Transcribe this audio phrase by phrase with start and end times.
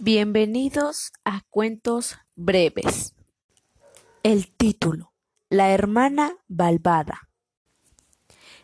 [0.00, 3.16] Bienvenidos a Cuentos Breves.
[4.22, 5.12] El título:
[5.50, 7.28] La hermana malvada.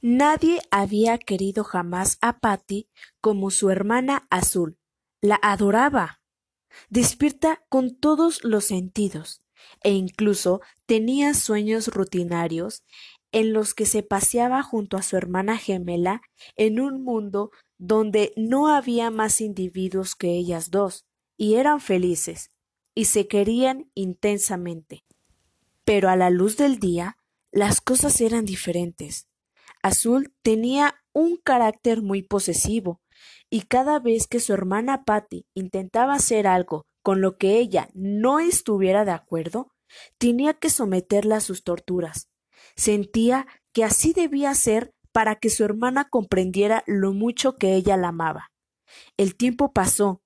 [0.00, 2.88] Nadie había querido jamás a Patty
[3.20, 4.76] como su hermana azul.
[5.20, 6.20] La adoraba.
[6.88, 9.40] Despierta con todos los sentidos,
[9.84, 12.82] e incluso tenía sueños rutinarios
[13.30, 16.22] en los que se paseaba junto a su hermana gemela
[16.56, 21.06] en un mundo donde no había más individuos que ellas dos,
[21.40, 22.50] y eran felices,
[22.94, 25.06] y se querían intensamente.
[25.86, 27.16] Pero a la luz del día,
[27.50, 29.26] las cosas eran diferentes.
[29.82, 33.00] Azul tenía un carácter muy posesivo,
[33.48, 38.38] y cada vez que su hermana Patty intentaba hacer algo con lo que ella no
[38.38, 39.72] estuviera de acuerdo,
[40.18, 42.28] tenía que someterla a sus torturas.
[42.76, 48.08] Sentía que así debía ser para que su hermana comprendiera lo mucho que ella la
[48.08, 48.52] amaba.
[49.16, 50.20] El tiempo pasó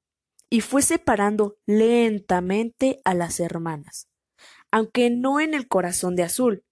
[0.55, 4.09] y fue separando lentamente a las hermanas,
[4.71, 6.63] aunque no en el corazón de Azul,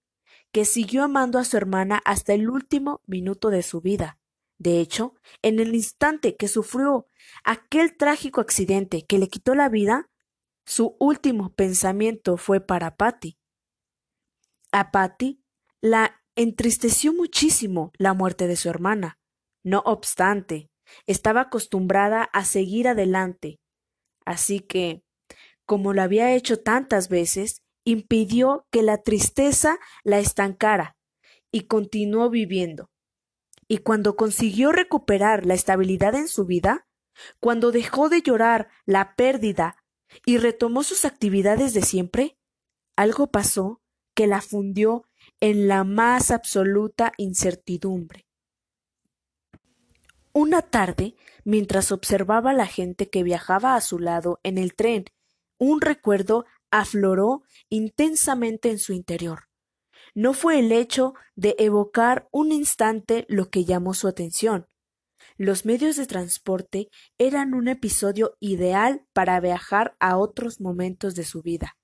[0.53, 4.19] que siguió amando a su hermana hasta el último minuto de su vida.
[4.57, 7.09] De hecho, en el instante que sufrió
[7.43, 10.09] aquel trágico accidente que le quitó la vida,
[10.65, 13.37] su último pensamiento fue para Patty.
[14.71, 15.43] A Patty
[15.81, 19.19] la entristeció muchísimo la muerte de su hermana.
[19.61, 20.69] No obstante,
[21.05, 23.59] estaba acostumbrada a seguir adelante,
[24.25, 25.03] así que,
[25.65, 30.95] como lo había hecho tantas veces, impidió que la tristeza la estancara
[31.51, 32.89] y continuó viviendo.
[33.67, 36.87] Y cuando consiguió recuperar la estabilidad en su vida,
[37.39, 39.77] cuando dejó de llorar la pérdida
[40.25, 42.37] y retomó sus actividades de siempre,
[42.95, 43.81] algo pasó
[44.15, 45.05] que la fundió
[45.39, 48.25] en la más absoluta incertidumbre.
[50.33, 55.05] Una tarde, mientras observaba a la gente que viajaba a su lado en el tren,
[55.59, 59.47] un recuerdo afloró intensamente en su interior.
[60.15, 64.67] No fue el hecho de evocar un instante lo que llamó su atención.
[65.37, 66.89] Los medios de transporte
[67.19, 71.77] eran un episodio ideal para viajar a otros momentos de su vida,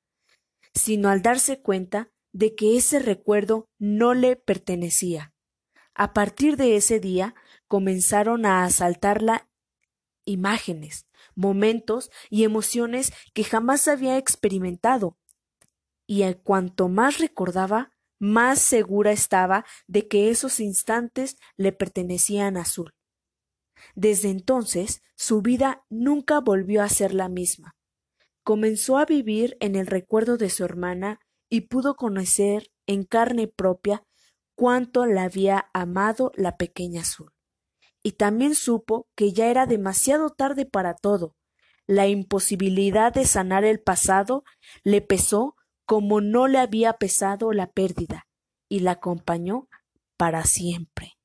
[0.73, 5.33] sino al darse cuenta de que ese recuerdo no le pertenecía.
[5.95, 7.35] A partir de ese día
[7.69, 9.47] comenzaron a asaltarla
[10.25, 15.17] imágenes, momentos y emociones que jamás había experimentado.
[16.05, 22.61] Y a cuanto más recordaba, más segura estaba de que esos instantes le pertenecían a
[22.61, 22.93] Azul.
[23.95, 27.77] Desde entonces su vida nunca volvió a ser la misma.
[28.43, 31.19] Comenzó a vivir en el recuerdo de su hermana
[31.49, 34.03] y pudo conocer en carne propia
[34.55, 37.31] cuánto la había amado la pequeña Azul.
[38.03, 41.35] Y también supo que ya era demasiado tarde para todo.
[41.85, 44.43] La imposibilidad de sanar el pasado
[44.83, 45.55] le pesó
[45.85, 48.27] como no le había pesado la pérdida,
[48.69, 49.67] y la acompañó
[50.17, 51.18] para siempre.